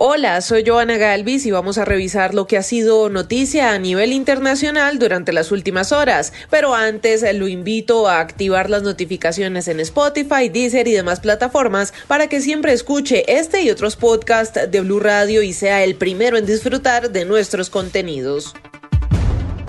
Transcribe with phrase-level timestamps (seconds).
[0.00, 4.12] Hola, soy Joana Galvis y vamos a revisar lo que ha sido noticia a nivel
[4.12, 6.32] internacional durante las últimas horas.
[6.50, 12.28] Pero antes lo invito a activar las notificaciones en Spotify, Deezer y demás plataformas para
[12.28, 16.46] que siempre escuche este y otros podcasts de Blue Radio y sea el primero en
[16.46, 18.54] disfrutar de nuestros contenidos.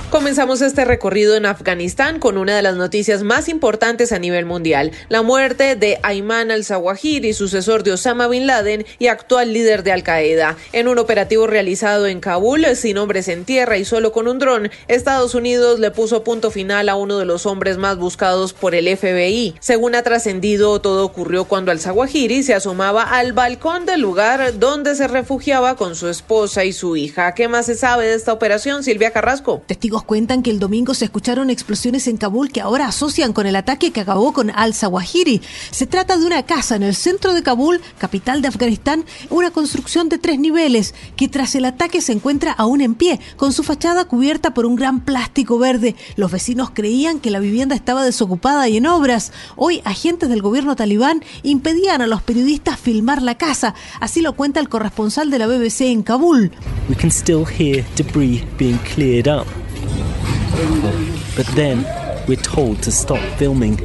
[0.10, 4.92] Comenzamos este recorrido en Afganistán con una de las noticias más importantes a nivel mundial,
[5.08, 10.58] la muerte de Ayman al-Zawahiri, sucesor de Osama bin Laden y actual líder de Al-Qaeda.
[10.74, 14.72] En un operativo realizado en Kabul, sin hombres en tierra y solo con un dron,
[14.88, 18.88] Estados Unidos le puso punto final a uno de los hombres más buscados por el
[18.98, 19.58] FBI.
[19.60, 25.08] Según ha trascendido, todo ocurrió cuando al-Zawahiri se asomaba al balcón del lugar donde se
[25.08, 27.36] refugiaba con su esposa y su hija.
[27.36, 29.62] ¿Qué más se sabe de esta operación, Silvia Carrasco?
[29.68, 33.56] Testigos cuentan que el domingo se escucharon explosiones en Kabul que ahora asocian con el
[33.56, 35.42] ataque que acabó con al-Zawahiri.
[35.72, 40.10] Se trata de una casa en el centro de Kabul, capital de Afganistán, una construcción
[40.10, 44.06] de tres niveles que tras el ataque se encuentra aún en pie, con su fachada
[44.06, 45.96] cubierta por un gran plástico verde.
[46.16, 49.32] Los vecinos creían que la vivienda estaba desocupada y en obras.
[49.56, 53.76] Hoy agentes del gobierno talibán impedían a los periodistas filmar la casa.
[54.00, 56.52] Así lo cuenta el corresponsal de la BBC en Kabul.
[56.90, 59.48] We can still hear debris being cleared up.
[61.36, 61.86] But then
[62.28, 63.78] we're told to stop filming.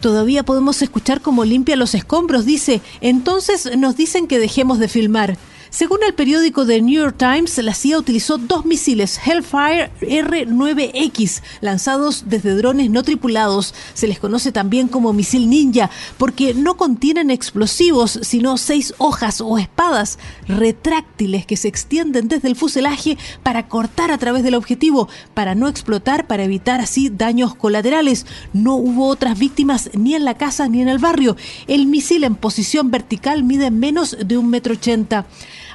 [0.00, 2.82] Todavía podemos escuchar cómo limpia los escombros, dice.
[3.00, 5.38] Entonces nos dicen que dejemos de filmar.
[5.74, 12.26] Según el periódico The New York Times, la CIA utilizó dos misiles Hellfire R-9X lanzados
[12.28, 13.74] desde drones no tripulados.
[13.92, 19.58] Se les conoce también como misil ninja porque no contienen explosivos, sino seis hojas o
[19.58, 25.56] espadas retráctiles que se extienden desde el fuselaje para cortar a través del objetivo, para
[25.56, 28.26] no explotar, para evitar así daños colaterales.
[28.52, 31.36] No hubo otras víctimas ni en la casa ni en el barrio.
[31.66, 35.26] El misil en posición vertical mide menos de un metro ochenta.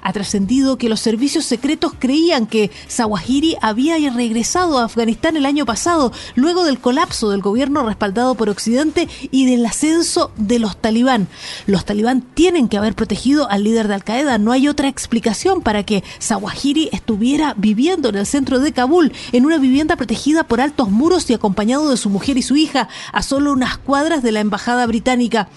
[0.02, 5.66] Ha trascendido que los servicios secretos creían que Zawahiri había regresado a Afganistán el año
[5.66, 11.28] pasado, luego del colapso del gobierno respaldado por Occidente y del ascenso de los talibán.
[11.66, 14.38] Los talibán tienen que haber protegido al líder de Al Qaeda.
[14.38, 19.46] No hay otra explicación para que Zawahiri estuviera viviendo en el centro de Kabul, en
[19.46, 23.22] una vivienda protegida por altos muros y acompañado de su mujer y su hija, a
[23.22, 25.50] solo unas cuadras de la embajada británica.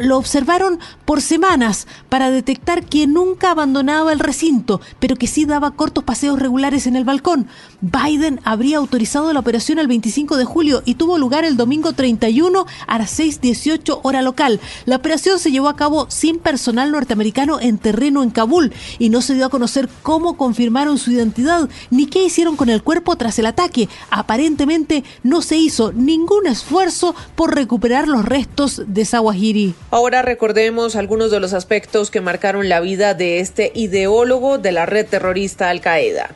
[0.00, 3.54] Lo observaron por semanas para detectar que nunca
[3.90, 7.48] el recinto, pero que sí daba cortos paseos regulares en el balcón.
[7.80, 12.66] Biden habría autorizado la operación el 25 de julio y tuvo lugar el domingo 31
[12.86, 14.60] a las 6.18 hora local.
[14.86, 19.22] La operación se llevó a cabo sin personal norteamericano en terreno en Kabul y no
[19.22, 23.40] se dio a conocer cómo confirmaron su identidad ni qué hicieron con el cuerpo tras
[23.40, 23.88] el ataque.
[24.10, 29.74] Aparentemente no se hizo ningún esfuerzo por recuperar los restos de Sawahiri.
[29.90, 34.86] Ahora recordemos algunos de los aspectos que marcaron la vida de este ideólogo de la
[34.86, 36.30] red terrorista Al-Qaeda.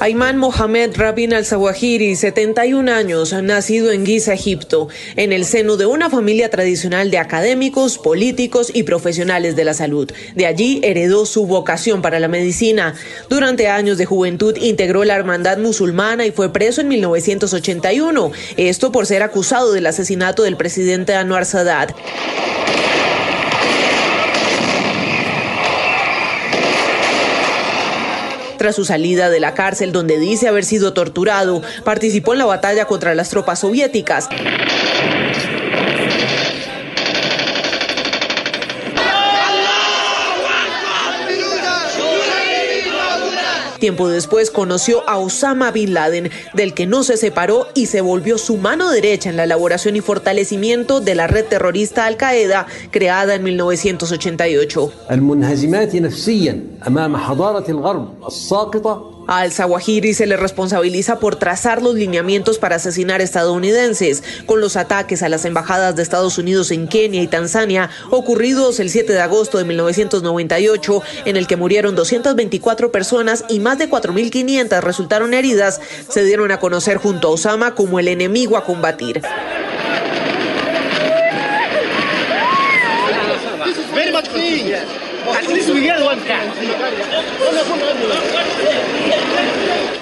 [0.00, 6.08] Ayman Mohamed Rabin al-Zawahiri, 71 años, nacido en Giza, Egipto, en el seno de una
[6.08, 10.10] familia tradicional de académicos, políticos y profesionales de la salud.
[10.34, 12.94] De allí heredó su vocación para la medicina.
[13.28, 19.06] Durante años de juventud integró la hermandad musulmana y fue preso en 1981, esto por
[19.06, 21.92] ser acusado del asesinato del presidente Anwar Sadat.
[28.60, 32.84] Tras su salida de la cárcel donde dice haber sido torturado, participó en la batalla
[32.84, 34.28] contra las tropas soviéticas.
[43.80, 48.38] Tiempo después conoció a Osama Bin Laden, del que no se separó y se volvió
[48.38, 53.34] su mano derecha en la elaboración y fortalecimiento de la red terrorista Al Qaeda creada
[53.34, 54.92] en 1988.
[59.26, 65.22] Al Zawahiri se le responsabiliza por trazar los lineamientos para asesinar estadounidenses, con los ataques
[65.22, 69.58] a las embajadas de Estados Unidos en Kenia y Tanzania ocurridos el 7 de agosto
[69.58, 76.24] de 1998, en el que murieron 224 personas y más de 4.500 resultaron heridas, se
[76.24, 79.22] dieron a conocer junto a Osama como el enemigo a combatir.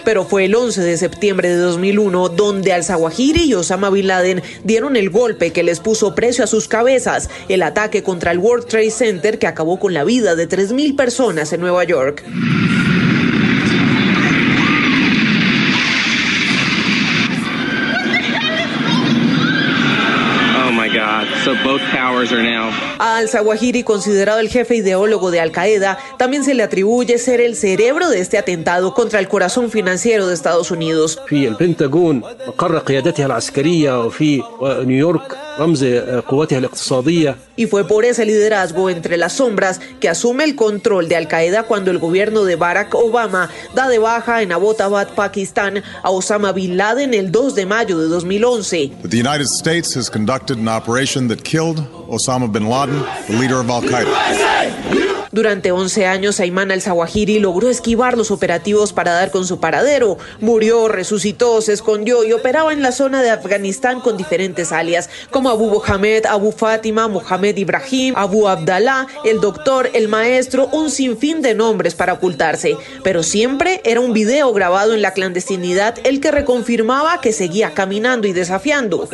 [0.05, 4.97] Pero fue el 11 de septiembre de 2001 donde al-Zawahiri y Osama Bin Laden dieron
[4.97, 8.91] el golpe que les puso precio a sus cabezas, el ataque contra el World Trade
[8.91, 12.25] Center que acabó con la vida de 3.000 personas en Nueva York.
[22.99, 28.21] Al-Zawahiri, considerado el jefe ideólogo de Al-Qaeda, también se le atribuye ser el cerebro de
[28.21, 31.21] este atentado contra el corazón financiero de Estados Unidos.
[37.57, 41.65] Y fue por ese liderazgo entre las sombras que asume el control de Al Qaeda
[41.65, 46.77] cuando el gobierno de Barack Obama da de baja en Abbottabad, Pakistán, a Osama Bin
[46.77, 48.93] Laden el 2 de mayo de 2011.
[49.09, 51.79] The United States has conducted an operation that killed
[52.09, 55.18] Osama bin Laden, the leader of Al Qaeda.
[55.31, 60.17] Durante 11 años, Ayman al-Zawahiri logró esquivar los operativos para dar con su paradero.
[60.41, 65.51] Murió, resucitó, se escondió y operaba en la zona de Afganistán con diferentes alias, como
[65.51, 71.55] Abu Mohamed, Abu Fátima, Mohamed Ibrahim, Abu Abdallah, el doctor, el maestro, un sinfín de
[71.55, 72.77] nombres para ocultarse.
[73.05, 78.27] Pero siempre era un video grabado en la clandestinidad el que reconfirmaba que seguía caminando
[78.27, 79.09] y desafiando.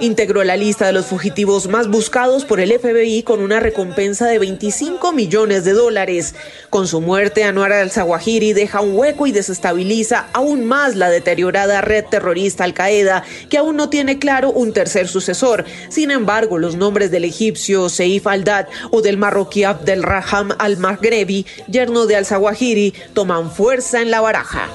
[0.00, 4.38] Integró la lista de los fugitivos más buscados por el FBI con una recompensa de
[4.38, 6.34] 25 millones de dólares.
[6.70, 12.04] Con su muerte, Anwar al-Zawahiri deja un hueco y desestabiliza aún más la deteriorada red
[12.10, 15.64] terrorista Al-Qaeda, que aún no tiene claro un tercer sucesor.
[15.88, 22.06] Sin embargo, los nombres del egipcio Seif al-Dad o del marroquí Abdel Raham al-Maghrebi, yerno
[22.06, 24.68] de al-Zawahiri, toman fuerza en la baraja.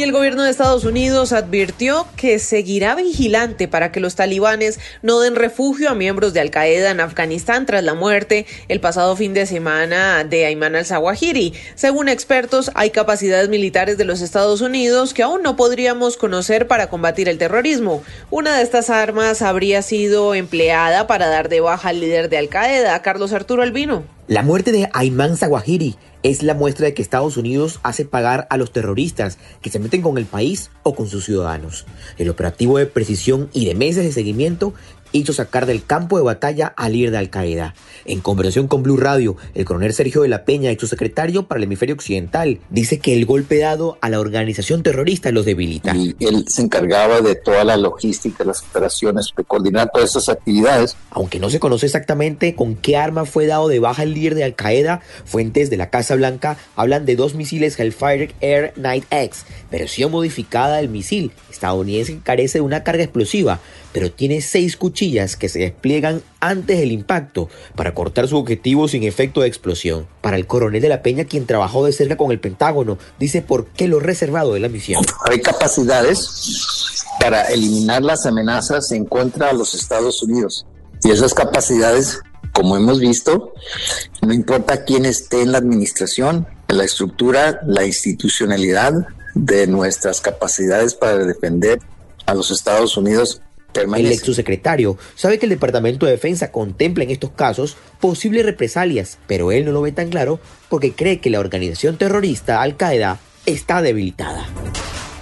[0.00, 5.20] Y el gobierno de Estados Unidos advirtió que seguirá vigilante para que los talibanes no
[5.20, 9.34] den refugio a miembros de Al Qaeda en Afganistán tras la muerte el pasado fin
[9.34, 11.52] de semana de Ayman al-Zawahiri.
[11.74, 16.88] Según expertos, hay capacidades militares de los Estados Unidos que aún no podríamos conocer para
[16.88, 18.02] combatir el terrorismo.
[18.30, 22.48] Una de estas armas habría sido empleada para dar de baja al líder de Al
[22.48, 24.04] Qaeda, Carlos Arturo Albino.
[24.30, 28.58] La muerte de Ayman Zawahiri es la muestra de que Estados Unidos hace pagar a
[28.58, 31.84] los terroristas que se meten con el país o con sus ciudadanos.
[32.16, 34.72] El operativo de precisión y de meses de seguimiento
[35.12, 37.74] hizo sacar del campo de batalla al líder de Al Qaeda.
[38.04, 41.64] En conversación con Blue Radio, el coronel Sergio de la Peña, su secretario para el
[41.64, 45.94] hemisferio occidental, dice que el golpe dado a la organización terrorista los debilita.
[45.94, 50.96] Y él se encargaba de toda la logística, las operaciones, de coordinar todas esas actividades.
[51.10, 54.44] Aunque no se conoce exactamente con qué arma fue dado de baja el líder de
[54.44, 59.44] Al Qaeda, fuentes de la Casa Blanca hablan de dos misiles Hellfire Air Night X,
[59.70, 63.60] versión modificada del misil estadounidense que carece de una carga explosiva,
[63.92, 69.02] pero tiene seis cuchillas que se despliegan antes del impacto para cortar su objetivo sin
[69.02, 70.06] efecto de explosión.
[70.20, 73.66] Para el coronel de la Peña, quien trabajó de cerca con el Pentágono, dice por
[73.66, 75.04] qué lo reservado de la misión.
[75.30, 76.28] Hay capacidades
[77.18, 80.66] para eliminar las amenazas en contra de los Estados Unidos.
[81.02, 82.20] Y esas capacidades,
[82.52, 83.52] como hemos visto,
[84.22, 88.92] no importa quién esté en la administración, la estructura, la institucionalidad
[89.34, 91.80] de nuestras capacidades para defender
[92.26, 93.42] a los Estados Unidos
[93.74, 99.18] el ex subsecretario sabe que el Departamento de Defensa contempla en estos casos posibles represalias,
[99.26, 103.18] pero él no lo ve tan claro porque cree que la organización terrorista Al Qaeda
[103.46, 104.46] está debilitada.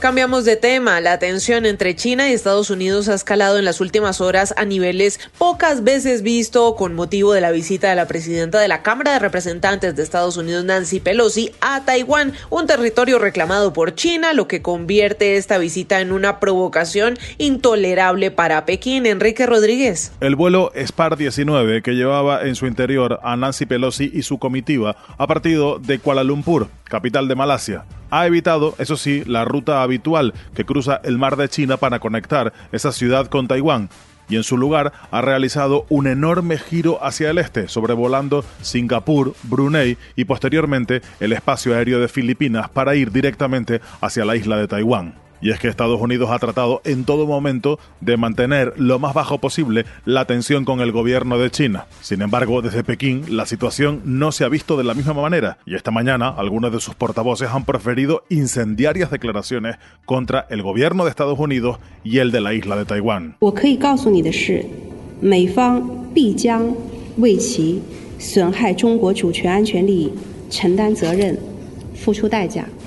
[0.00, 1.00] Cambiamos de tema.
[1.00, 5.18] La tensión entre China y Estados Unidos ha escalado en las últimas horas a niveles
[5.38, 9.18] pocas veces visto con motivo de la visita de la presidenta de la Cámara de
[9.18, 14.62] Representantes de Estados Unidos, Nancy Pelosi, a Taiwán, un territorio reclamado por China, lo que
[14.62, 19.04] convierte esta visita en una provocación intolerable para Pekín.
[19.04, 20.12] Enrique Rodríguez.
[20.20, 24.94] El vuelo Spar 19 que llevaba en su interior a Nancy Pelosi y su comitiva
[25.18, 30.34] ha partido de Kuala Lumpur, capital de Malasia ha evitado, eso sí, la ruta habitual
[30.54, 33.90] que cruza el mar de China para conectar esa ciudad con Taiwán,
[34.28, 39.96] y en su lugar ha realizado un enorme giro hacia el este, sobrevolando Singapur, Brunei
[40.16, 45.27] y posteriormente el espacio aéreo de Filipinas para ir directamente hacia la isla de Taiwán.
[45.40, 49.38] Y es que Estados Unidos ha tratado en todo momento de mantener lo más bajo
[49.38, 51.86] posible la tensión con el gobierno de China.
[52.00, 55.74] Sin embargo, desde Pekín la situación no se ha visto de la misma manera y
[55.74, 61.38] esta mañana algunos de sus portavoces han preferido incendiarias declaraciones contra el gobierno de Estados
[61.38, 63.36] Unidos y el de la isla de Taiwán.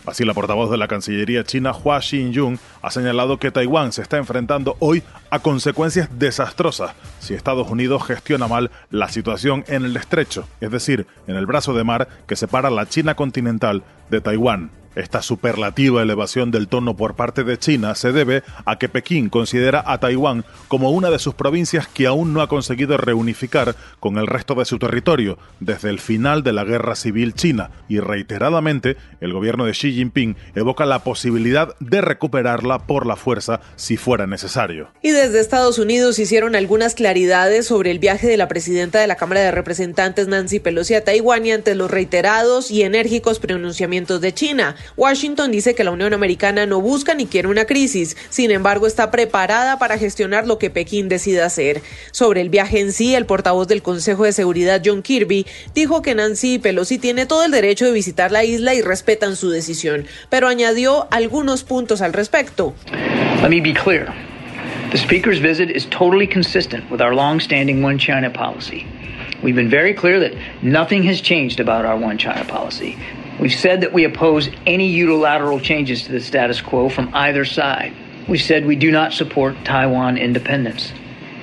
[0.05, 4.17] Así, la portavoz de la Cancillería china, Hua Xinyun, ha señalado que Taiwán se está
[4.17, 10.47] enfrentando hoy a consecuencias desastrosas si Estados Unidos gestiona mal la situación en el estrecho,
[10.59, 14.80] es decir, en el brazo de mar que separa la China continental de Taiwán.
[14.95, 19.83] Esta superlativa elevación del tono por parte de China se debe a que Pekín considera
[19.85, 24.27] a Taiwán como una de sus provincias que aún no ha conseguido reunificar con el
[24.27, 29.31] resto de su territorio desde el final de la Guerra Civil China y reiteradamente el
[29.31, 34.89] gobierno de Xi Jinping evoca la posibilidad de recuperarla por la fuerza si fuera necesario.
[35.01, 39.15] Y desde Estados Unidos hicieron algunas claridades sobre el viaje de la presidenta de la
[39.15, 44.33] Cámara de Representantes Nancy Pelosi a Taiwán y ante los reiterados y enérgicos pronunciamientos de
[44.33, 44.75] China.
[44.97, 49.11] Washington dice que la Unión Americana no busca ni quiere una crisis, sin embargo está
[49.11, 51.81] preparada para gestionar lo que Pekín decida hacer.
[52.11, 56.15] Sobre el viaje en sí, el portavoz del Consejo de Seguridad John Kirby dijo que
[56.15, 60.47] Nancy Pelosi tiene todo el derecho de visitar la isla y respetan su decisión, pero
[60.47, 62.73] añadió algunos puntos al respecto.
[63.41, 64.13] Let me be clear.
[64.91, 68.85] The Speaker's visit is totally consistent with our long-standing One China policy.
[69.41, 72.97] We've been very clear that nothing has changed about our One China policy.
[73.39, 77.93] We've said that we oppose any unilateral changes to the status quo from either side.
[78.27, 80.91] We've said we do not support Taiwan independence.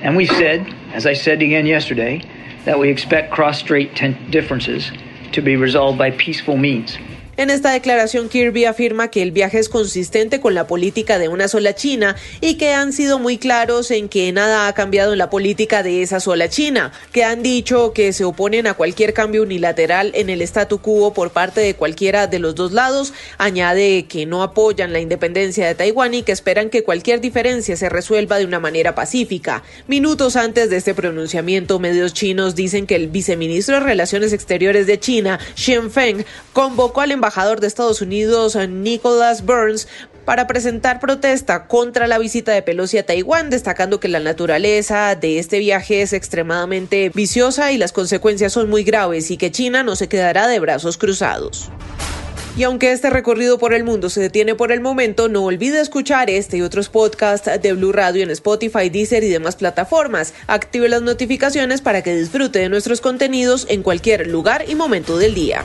[0.01, 2.21] And we've said, as I said again yesterday,
[2.65, 3.95] that we expect cross-strait
[4.31, 4.91] differences
[5.33, 6.97] to be resolved by peaceful means.
[7.39, 11.47] En esta declaración, Kirby afirma que el viaje es consistente con la política de una
[11.47, 15.29] sola China y que han sido muy claros en que nada ha cambiado en la
[15.29, 20.11] política de esa sola China, que han dicho que se oponen a cualquier cambio unilateral
[20.15, 24.43] en el statu quo por parte de cualquiera de los dos lados, añade que no
[24.43, 28.59] apoyan la independencia de Taiwán y que esperan que cualquier diferencia se resuelva de una
[28.59, 29.63] manera pacífica.
[29.87, 34.99] Minutos antes de este pronunciamiento, medios chinos dicen que el viceministro de Relaciones Exteriores de
[34.99, 39.87] China, Xian Feng, convocó al embajador de Estados Unidos, Nicholas Burns,
[40.25, 45.39] para presentar protesta contra la visita de Pelosi a Taiwán, destacando que la naturaleza de
[45.39, 49.95] este viaje es extremadamente viciosa y las consecuencias son muy graves y que China no
[49.95, 51.69] se quedará de brazos cruzados.
[52.57, 56.29] Y aunque este recorrido por el mundo se detiene por el momento, no olvide escuchar
[56.29, 60.33] este y otros podcasts de Blue Radio en Spotify, Deezer y demás plataformas.
[60.47, 65.35] Active las notificaciones para que disfrute de nuestros contenidos en cualquier lugar y momento del
[65.35, 65.63] día.